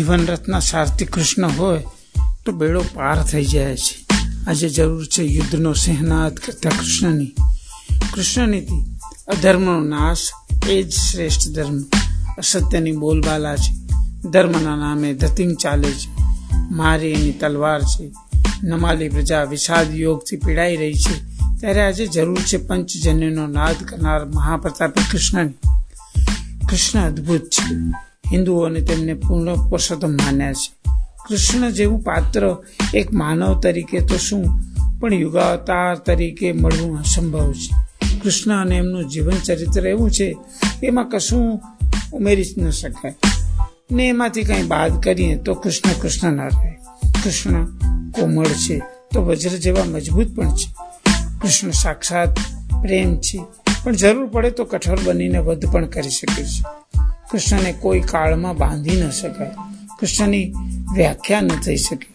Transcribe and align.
જીવન 0.00 0.26
રત્ન 0.26 0.58
સારથી 0.58 1.04
કૃષ્ણ 1.04 1.48
હોય 1.48 1.84
તો 2.44 2.52
બેડો 2.52 2.84
પાર 2.94 3.22
થઈ 3.22 3.44
જાય 3.44 3.76
છે. 3.76 4.06
આજે 4.46 4.68
જરૂર 4.68 5.06
છે 5.06 5.22
યુદ્ધનો 5.22 5.72
સિંહનાદ 5.72 6.34
કરતા 6.34 6.70
કૃષ્ણની. 6.70 7.34
કૃષ્ણનીતિ, 8.14 8.98
અધર્મનો 9.28 9.80
નાશ 9.80 10.18
એ 10.68 10.82
જ 10.82 10.92
શ્રેષ્ઠ 10.92 11.48
ધર્મ. 11.48 11.80
અસત્યની 12.38 12.92
બોલબાલા 12.92 13.56
છે. 13.56 13.74
ધર્મના 14.30 14.76
નામે 14.76 15.14
ધતિંગ 15.14 15.56
ચાલે 15.56 15.92
છે. 15.92 16.22
મારી 16.70 17.10
એની 17.10 17.32
તલવાર 17.32 17.82
છે. 17.82 18.12
નમાલી 18.62 19.08
પ્રજા 19.08 19.44
વિષાદ 19.44 19.94
યોગથી 19.94 20.36
પીડાઈ 20.36 20.76
રહી 20.76 20.94
છે. 20.94 21.24
ત્યારે 21.60 21.82
આજે 21.82 22.06
જરૂર 22.06 22.38
છે 22.38 22.56
પંચજન્યનો 22.56 23.46
નાદ 23.46 23.76
કરનાર 23.84 24.24
મહાપ્રતાપી 24.24 25.02
કૃષ્ણની. 25.10 25.52
કૃષ્ણ 26.70 27.00
અદ્ભુત 27.00 27.40
છે. 27.40 28.09
હિન્દુઓને 28.32 28.80
તેમને 28.80 29.14
પૂર્ણ 29.14 29.54
પુરુષોત્તમ 29.54 30.12
માન્યા 30.12 30.52
છે. 30.52 30.90
કૃષ્ણ 31.28 31.70
જેવું 31.70 32.00
પાત્ર 32.00 32.56
એક 32.94 33.12
માનવ 33.12 33.60
તરીકે 33.60 34.00
તો 34.00 34.16
શું? 34.16 34.44
પણ 35.00 35.14
યુગાવતાર 35.14 35.96
તરીકે 35.96 36.52
મળવું 36.52 37.00
અસંભવ 37.00 37.52
છે. 37.52 37.90
કૃષ્ણ 38.24 38.60
અને 38.60 38.76
એમનું 38.76 39.08
જીવન 39.08 39.36
ચરિત્ર 39.46 39.86
એવું 39.86 40.10
છે, 40.10 40.36
એમાં 40.82 41.08
કશું 41.08 41.60
ઉમેરી 42.12 42.44
જ 42.44 42.54
ન 42.58 42.70
શકાય. 42.70 43.14
ને 43.92 44.08
એમાંથી 44.08 44.42
કંઈ 44.42 44.62
બાદ 44.62 45.02
કરીએ 45.02 45.36
તો 45.36 45.54
કૃષ્ણ 45.54 46.00
કૃષ્ણ 46.00 46.32
ન 46.32 46.40
રહે. 46.40 46.70
કૃષ્ણ 47.24 47.64
કોમળ 48.10 48.46
છે, 48.46 48.78
તો 49.14 49.22
વજ્ર 49.22 49.50
જેવા 49.50 49.84
મજબૂત 49.84 50.36
પણ 50.36 50.54
છે. 50.54 50.74
કૃષ્ણ 51.42 51.70
સાક્ષાત 51.70 52.28
પ્રેમ 52.82 53.16
છે, 53.16 53.38
પણ 53.84 53.92
જરૂર 53.92 54.26
પડે 54.26 54.50
તો 54.50 54.64
કઠોર 54.64 54.98
બનીને 55.04 55.38
વધ 55.38 55.70
પણ 55.70 55.86
કરી 55.86 56.10
શકે 56.10 56.44
છે. 56.44 56.64
કૃષ્ણને 57.30 57.72
કોઈ 57.72 58.00
કાળમાં 58.00 58.56
બાંધી 58.56 59.02
ન 59.02 59.10
શકાય. 59.10 59.50
કૃષ્ણની 60.00 60.52
વ્યાખ્યા 60.94 61.40
ન 61.40 61.48
થઈ 61.48 61.76
શકે. 61.76 62.06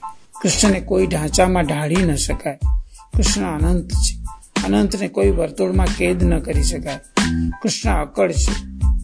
કૃષ્ણને 0.41 0.79
કોઈ 0.79 1.07
ઢાંચામાં 1.07 1.63
ઢાળી 1.63 1.95
ન 1.95 2.15
શકાય. 2.15 2.57
કૃષ્ણ 3.17 3.59
અનંત 3.59 3.91
છે. 3.91 4.25
અનંતને 4.65 5.07
કોઈ 5.07 5.29
વર્તુળમાં 5.29 5.87
કેદ 5.97 6.23
ન 6.23 6.39
કરી 6.39 6.63
શકાય. 6.63 6.99
કૃષ્ણ 7.63 8.01
અકળ 8.01 8.31
છે. 8.31 8.53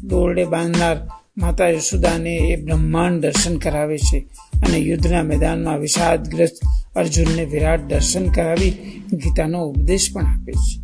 દોરડે 0.04 0.46
બાંધનાર 0.46 0.98
માતા 1.38 1.68
યશોદાને 1.68 2.30
એ 2.30 2.64
બ્રહ્માંડ 2.64 3.22
દર્શન 3.22 3.58
કરાવે 3.58 3.98
છે 3.98 4.20
અને 4.68 4.78
યુદ્ધના 4.78 5.24
મેદાનમાં 5.24 5.80
વિષાદગ્રસ્ત 5.80 6.60
અર્જુનને 6.96 7.46
વિરાટ 7.46 7.82
દર્શન 7.82 8.32
કરાવી 8.32 8.72
ગીતાનો 9.14 9.64
ઉપદેશ 9.64 10.14
પણ 10.14 10.26
આપે 10.26 10.52
છે. 10.52 10.82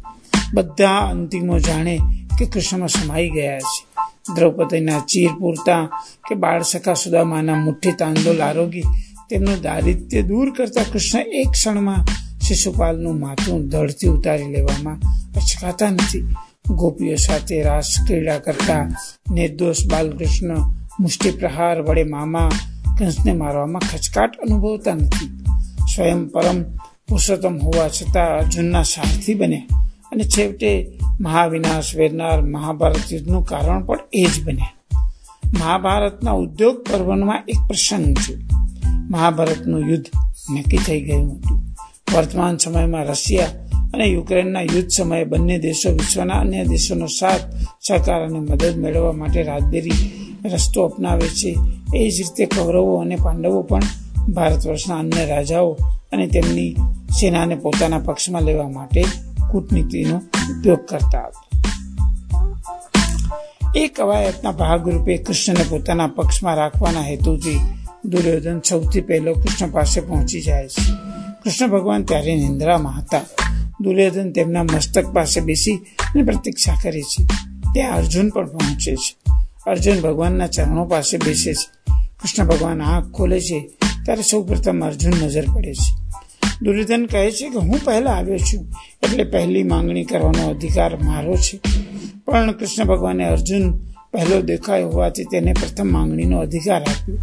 બધા 0.53 0.97
અંતિમો 0.97 1.59
જાણે 1.59 1.99
કે 2.39 2.45
કૃષ્ણમાં 2.45 2.87
સમાઈ 2.87 3.29
ગયા 3.29 3.59
છે. 3.59 3.86
દ્રૌપદીના 4.35 4.99
ચીર 4.99 5.29
પૂરતા 5.39 6.03
કે 6.29 6.35
બાળ 6.35 6.61
સખા 6.61 6.93
સુદામાના 6.93 7.55
મુઠ્ઠી 7.55 7.91
તાંડોલ 7.91 8.41
આરોગી 8.41 8.83
તેમનું 9.29 9.61
દારિદ્ર્ય 9.61 10.21
દૂર 10.21 10.53
કરતા 10.53 10.83
કૃષ્ણ 10.93 11.19
એક 11.19 11.47
ક્ષણમાં 11.51 12.05
શિશુપાલનું 12.39 13.19
માથું 13.19 13.67
ધડથી 13.69 14.07
ઉતારી 14.07 14.45
લેવામાં 14.45 14.99
અચકાતા 15.35 15.89
નથી. 15.89 16.35
ગોપીઓ 16.69 17.15
સાથે 17.15 17.61
રાસ 17.61 17.89
ક્રીડા 18.07 18.37
કરતા 18.37 18.89
નિર્દોષ 19.31 19.75
બાલકૃષ્ણ 19.91 20.57
મુષ્ટિ 20.99 21.31
પ્રહાર 21.31 21.81
વડે 21.81 22.03
મામા 22.03 22.51
કંસને 22.99 23.33
મારવામાં 23.33 23.81
ખચકાટ 23.81 24.37
અનુભવતા 24.37 24.93
નથી. 24.93 25.43
સ્વયં 25.95 26.27
પરમ 26.27 26.63
પુરુષોત્તમ 27.07 27.57
હોવા 27.57 27.87
છતાં 27.87 28.37
અર્જુનના 28.37 28.83
સારથી 28.83 29.33
બન્યા 29.33 29.86
અને 30.17 30.23
છેવટે 30.23 30.99
મહાવિનાશ 31.21 31.95
વેરનાર 31.95 32.41
મહાભારત 32.41 33.13
યુદ્ધનું 33.13 33.45
કારણ 33.45 33.85
પણ 33.85 33.99
એ 34.13 34.25
જ 34.25 34.43
બન્યા 34.43 34.73
મહાભારતના 35.59 36.31
ઉદ્યોગ 36.31 36.83
પર્વમાં 36.83 37.43
એક 37.47 37.67
પ્રસંગ 37.67 38.17
છે. 38.17 38.35
મહાભારતનું 39.09 39.89
યુદ્ધ 39.89 40.05
નક્કી 40.57 40.77
થઈ 40.77 41.01
ગયું 41.01 41.35
હતું. 41.35 41.61
વર્તમાન 42.15 42.57
સમયમાં 42.57 43.05
રશિયા 43.05 43.47
અને 43.93 44.05
યુક્રેનના 44.05 44.61
યુદ્ધ 44.61 44.89
સમયે 44.89 45.23
બંને 45.23 45.59
દેશો 45.59 45.91
વિશ્વના 45.91 46.33
અન્ય 46.33 46.65
દેશોનો 46.65 47.07
સાથ, 47.07 47.41
સહકાર 47.87 48.21
અને 48.21 48.39
મદદ 48.39 48.77
મેળવવા 48.77 49.11
માટે 49.11 49.43
રાજદેરી 49.43 49.91
રસ્તો 50.45 50.83
અપનાવે 50.83 51.27
છે. 51.27 51.55
એ 51.95 52.09
જ 52.09 52.19
રીતે 52.19 52.45
કૌરવો 52.45 52.95
અને 52.95 53.15
પાંડવો 53.15 53.61
પણ 53.61 53.79
ભારત 54.33 54.67
વર્ષના 54.67 54.95
અન્ય 54.95 55.25
રાજાઓ 55.25 55.77
અને 56.11 56.27
તેમની 56.27 56.75
સેનાને 57.21 57.55
પોતાના 57.55 57.99
પક્ષમાં 57.99 58.41
લેવા 58.41 58.69
માટે 58.69 59.03
કૂટનીતિનો 59.51 60.17
ઉપયોગ 60.57 60.85
કરતા 60.85 61.27
હતા. 61.27 61.43
એ 63.75 63.87
કવાયતના 63.87 64.51
ભાગરૂપે 64.51 65.17
કૃષ્ણને 65.17 65.65
પોતાના 65.69 66.07
પક્ષમાં 66.07 66.55
રાખવાના 66.55 67.01
હેતુથી 67.01 67.59
દુર્યોધન 68.05 68.61
સૌથી 68.69 69.01
પહેલો 69.01 69.33
કૃષ્ણ 69.33 69.69
પાસે 69.69 70.01
પહોંચી 70.01 70.41
જાય 70.41 70.67
છે. 70.67 70.91
કૃષ્ણ 71.43 71.67
ભગવાન 71.67 72.03
ત્યારે 72.03 72.35
નિંદ્રામાં 72.35 73.01
હતા. 73.01 73.21
દુર્યોધન 73.81 74.31
તેમના 74.31 74.63
મસ્તક 74.63 75.07
પાસે 75.07 75.41
બેસી 75.41 75.75
અને 75.75 76.23
પ્રતીક્ષા 76.23 76.73
કરે 76.83 77.01
છે. 77.01 77.23
ત્યાં 77.73 77.95
અર્જુન 77.95 78.29
પણ 78.29 78.47
પહોંચે 78.47 78.95
છે. 78.95 79.31
અર્જુન 79.67 80.01
ભગવાનના 80.01 80.47
ચરણો 80.47 80.85
પાસે 80.85 81.17
બેસે 81.17 81.53
છે. 81.53 81.91
કૃષ્ણ 81.91 82.45
ભગવાન 82.45 82.81
આંખ 82.81 83.11
ખોલે 83.11 83.39
છે, 83.39 83.69
ત્યારે 84.05 84.21
સૌ 84.21 84.43
પ્રથમ 84.43 84.85
અર્જુન 84.85 85.13
નજર 85.23 85.43
પડે 85.55 85.73
છે. 85.73 85.95
દુર્યોધન 86.61 87.05
કહે 87.05 87.31
છે 87.31 87.49
કે 87.49 87.59
હું 87.59 87.85
પહેલા 87.85 88.11
આવ્યો 88.11 88.37
છું. 88.37 88.65
એટલે 89.07 89.23
પહેલી 89.23 89.63
માંગણી 89.63 90.03
કરવાનો 90.03 90.49
અધિકાર 90.49 90.95
મારો 91.03 91.35
છે. 91.35 91.59
પણ 92.25 92.51
કૃષ્ણ 92.51 92.85
ભગવાને 92.85 93.25
અર્જુન 93.25 93.77
પહેલો 94.11 94.41
દેખાયો 94.41 94.89
હોવાથી 94.89 95.23
તેને 95.23 95.53
પ્રથમ 95.53 95.91
માંગણીનો 95.91 96.39
અધિકાર 96.39 96.81
આપ્યો. 96.81 97.17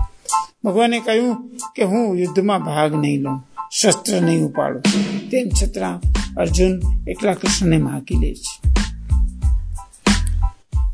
ભગવાને 0.65 1.01
કહ્યું 1.01 1.51
કે 1.77 1.85
હું 1.85 2.19
યુદ્ધમાં 2.19 2.65
ભાગ 2.65 2.95
નહીં 2.95 3.21
લઉં, 3.21 3.47
શસ્ત્ર 3.73 4.21
નહીં 4.21 4.43
ઉપાડું. 4.43 4.83
તેમ 5.31 5.49
છતાં 5.63 6.01
અર્જુન 6.37 6.81
એકલા 7.09 7.35
કૃષ્ણને 7.35 7.79
માગી 7.79 8.19
લે 8.19 8.35
છે. 8.35 8.71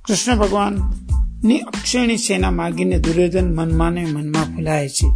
કૃષ્ણ 0.09 0.37
ભગવાનની 0.37 1.59
અક્ષણી 1.59 2.17
સેના 2.17 2.51
માગીને 2.51 2.99
દુર્યોધન 2.99 3.55
મનમાં 3.55 3.93
ને 3.93 4.05
મનમાં 4.05 4.45
ફૂલાય 4.45 4.89
છે. 4.89 5.09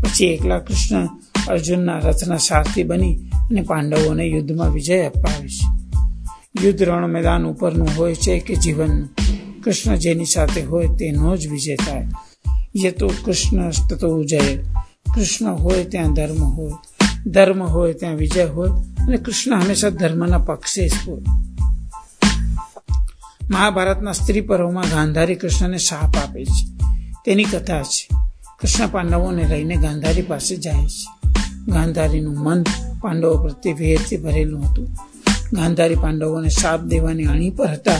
પછી 0.00 0.24
એકલા 0.24 0.58
કૃષ્ણ 0.58 1.08
અર્જુનના 1.48 1.98
રથના 1.98 2.36
સારથી 2.36 2.82
બની 2.82 3.29
અને 3.50 3.62
પાંડવોને 3.62 4.24
યુદ્ધમાં 4.24 4.70
વિજય 4.70 5.02
અપાવે 5.02 5.48
છે. 5.48 5.80
યુદ્ધ 6.64 6.82
રણ 6.82 7.06
મેદાન 7.06 7.46
ઉપરનું 7.46 7.88
હોય 7.96 8.14
છે 8.14 8.38
કે 8.38 8.54
જીવનનું 8.54 9.08
કૃષ્ણ 9.62 9.96
જેની 9.96 10.24
સાથે 10.24 10.62
હોય 10.62 10.88
તેનો 10.88 11.36
જ 11.36 11.46
વિજય 11.46 11.76
થાય. 11.76 12.08
યે 12.84 12.90
તો 12.90 13.10
કૃષ્ણ 13.24 13.70
તો 13.70 14.24
જય 14.24 14.56
કૃષ્ણ 15.14 15.54
હોય 15.54 15.84
ત્યાં 15.84 16.14
ધર્મ 16.14 16.44
હોય. 16.44 16.72
ધર્મ 17.26 17.62
હોય 17.62 17.92
ત્યાં 17.92 18.14
વિજય 18.14 18.44
હોય 18.44 18.68
અને 19.06 19.16
કૃષ્ણ 19.16 19.60
હંમેશા 19.60 19.88
ધર્મના 19.88 20.38
પક્ષે 20.38 20.88
જ 20.88 20.92
હોય. 21.08 21.22
મહાભારતના 23.50 24.12
સ્ત્રી 24.12 24.40
પર્વમાં 24.40 24.84
ગાંધારી 24.90 25.34
કૃષ્ણને 25.34 25.78
શાપ 25.78 26.16
આપે 26.16 26.44
છે. 26.44 26.84
તેની 27.26 27.44
કથા 27.44 27.82
છે. 27.82 28.08
કૃષ્ણ 28.60 28.88
પાંડવોને 28.88 29.44
લઈને 29.48 29.76
ગાંધારી 29.76 30.22
પાસે 30.22 30.56
જાય 30.56 30.86
છે. 30.86 31.30
ગાંધારીનું 31.68 32.34
મન 32.34 32.62
પાંડવો 33.00 33.36
પ્રત્યે 33.42 33.72
વેરથી 33.72 34.16
ભરેલું 34.16 34.64
હતું. 34.64 34.88
ગાંધારી 35.52 35.94
પાંડવોને 35.94 36.48
શાપ 36.48 36.80
દેવાની 36.80 37.24
અણી 37.24 37.50
પર 37.50 37.68
હતા, 37.68 37.92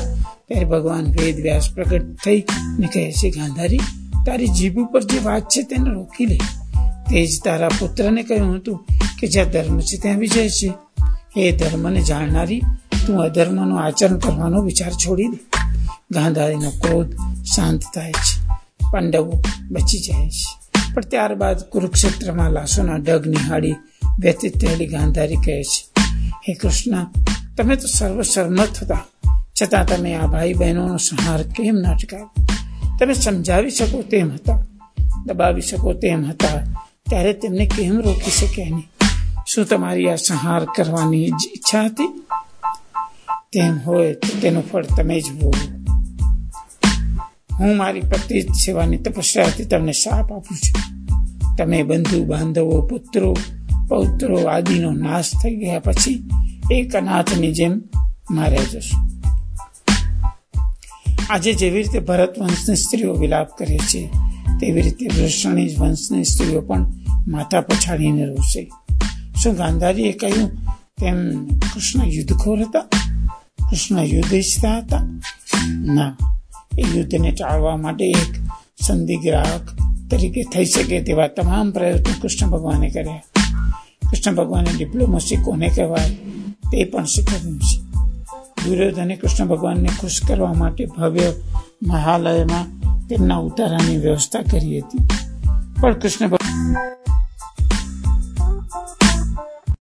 ત્યારે 0.48 0.64
ભગવાન 0.64 1.04
વેદ 1.04 1.42
વ્યાસ 1.42 1.70
પ્રગટ 1.74 2.02
થઈ 2.24 2.44
ને 2.78 2.86
કહે 2.86 3.12
છે 3.12 3.30
ગાંધારી, 3.30 3.78
તારી 4.26 4.46
જીભ 4.46 4.78
ઉપર 4.78 5.02
જે 5.02 5.18
વાત 5.18 5.42
છે 5.42 5.62
તેને 5.62 5.90
રોકી 5.90 6.26
લે. 6.26 6.38
તે 7.10 7.26
જ 7.26 7.42
તારા 7.44 7.68
પુત્રને 7.68 8.22
કહ્યું 8.22 8.56
હતું 8.56 8.84
કે, 9.20 9.26
જ્યાં 9.26 9.50
ધર્મ 9.50 9.80
છે 9.80 9.96
ત્યાં 9.96 10.18
વિજય 10.18 10.48
છે. 10.48 10.72
એ 11.36 11.56
ધર્મને 11.56 12.00
જાણનારી, 12.00 12.60
તું 13.06 13.20
અધર્મનું 13.20 13.80
આચરણ 13.80 14.18
કરવાનો 14.18 14.62
વિચાર 14.62 14.92
છોડી 14.92 15.28
દે. 15.28 15.38
ગાંધારીનો 16.10 16.70
ક્રોધ 16.70 17.12
શાંત 17.56 17.80
થાય 17.94 18.12
છે. 18.12 18.48
પાંડવો 18.92 19.42
બચી 19.70 19.98
જાય 19.98 20.30
છે. 20.30 20.60
પણ 20.94 21.02
ત્યારબાદ 21.02 21.60
કુરુક્ષેત્રમાં 21.60 22.50
લાશોના 22.50 22.96
ડગ 22.96 23.26
નિહાળી 23.26 23.74
વ્યતીત 24.18 24.60
થયેલી 24.60 24.86
ગાંધારી 24.86 25.36
કહે 25.36 25.62
છે 25.62 26.02
હે 26.48 26.54
કૃષ્ણ 26.54 27.06
તમે 27.56 27.76
તો 27.76 27.86
સર્વસર્મત 27.86 28.82
હતા 28.82 29.04
છતાં 29.62 29.86
તમે 29.86 30.14
આ 30.14 30.26
ભાઈ 30.26 30.54
બહેનોનો 30.54 30.96
સંહાર 30.96 31.42
કેમ 31.42 31.74
ના 31.74 31.90
અટકાવ્યો 31.90 32.30
તમે 33.00 33.14
સમજાવી 33.14 33.70
શકો 33.70 34.02
તેમ 34.02 34.32
હતા 34.32 34.66
દબાવી 35.26 35.60
શકો 35.60 35.92
તેમ 35.92 36.24
હતા 36.24 36.64
ત્યારે 37.10 37.32
તેમને 37.32 37.66
કેમ 37.66 38.00
રોકી 38.00 38.30
શક્યા 38.30 38.68
નહીં 38.70 38.88
શું 39.46 39.64
તમારી 39.64 40.10
આ 40.10 40.14
સંહાર 40.14 40.64
કરવાની 40.64 41.30
જ 41.30 41.48
ઈચ્છા 41.56 41.84
હતી? 41.84 42.22
તેમ 43.52 43.78
હોય 43.86 44.14
તો 44.14 44.40
તેનું 44.40 44.70
ફળ 44.70 44.84
તમે 44.84 45.20
જ 45.20 45.32
ભોગવો. 45.32 45.94
હું 47.60 47.76
મારી 47.76 48.00
પતિ 48.00 48.40
સેવાની 48.40 48.96
તપસ્યાથી 48.96 49.64
તમને 49.64 49.92
શાપ 49.92 50.32
આપું 50.32 50.56
છું. 50.56 50.82
તમે 51.56 51.82
બંધુ 51.82 52.24
બાંધવો 52.24 52.82
પુત્રો 52.82 53.36
પૌત્રો 53.90 54.44
આદિનો 54.44 54.90
નાશ 54.90 55.30
થઈ 55.42 55.56
ગયા 55.56 55.80
પછી 55.80 56.28
એક 56.70 56.96
અનાથની 56.96 57.52
જેમ 57.52 57.82
માર્યા 58.30 58.64
જશો. 58.72 58.96
આજે 61.30 61.52
જેવી 61.52 61.82
રીતે 61.82 61.98
ભરત 61.98 62.38
વંશની 62.38 62.76
સ્ત્રીઓ 62.76 63.12
વિલાપ 63.12 63.58
કરે 63.58 63.78
છે, 63.78 64.08
તેવી 64.60 64.82
રીતે 64.82 65.06
વૃષણી 65.06 65.74
વંશની 65.78 66.24
સ્ત્રીઓ 66.24 66.60
પણ 66.60 66.92
માતા 67.28 67.60
પછાડીને 67.60 68.24
રોશે. 68.24 68.70
શું 69.42 69.54
ગાંધારીએ 69.54 70.12
કહ્યું, 70.12 70.50
તેમ 71.00 71.46
કૃષ્ણ 71.46 72.04
યુદ્ધખોર 72.04 72.60
હતા? 72.60 72.80
કૃષ્ણ 73.70 74.00
યુદ્ધ 74.00 74.34
ઈચ્છતા 74.34 74.78
હતા? 74.78 75.20
ના, 75.68 76.16
એ 76.78 76.82
યુદ્ધને 76.82 77.30
ટાળવા 77.30 77.76
માટે 77.76 78.04
એક 78.10 78.32
સંધિ 78.80 79.16
ગ્રાહક 79.16 79.68
તરીકે 80.10 80.42
થઈ 80.42 80.64
શકે 80.64 81.02
તેવા 81.02 81.28
તમામ 81.28 81.70
પ્રયત્નો 81.70 82.14
કૃષ્ણ 82.22 82.50
ભગવાને 82.50 82.90
કર્યા. 82.90 83.22
કૃષ્ણ 84.10 84.34
ભગવાનની 84.34 84.78
ડિપ્લોમસી 84.78 85.36
કોને 85.36 85.68
કહેવાય, 85.68 86.14
તે 86.72 86.84
પણ 86.84 87.04
શીખવ્યું 87.04 87.58
છે. 87.58 87.90
દુર્યોધને 88.64 89.16
કૃષ્ણ 89.16 89.46
ભગવાનને 89.46 89.88
ખુશ 90.00 90.20
કરવા 90.28 90.52
માટે 90.52 90.86
ભવ્ય 90.86 91.32
મહાલયમાં 91.82 92.80
તેમના 93.08 93.36
ઉતારાની 93.36 93.96
વ્યવસ્થા 93.96 94.42
કરી 94.42 94.80
હતી. 94.80 94.98
પણ 95.80 95.94
કૃષ્ણ 95.94 96.28
ભગવાન 96.28 96.76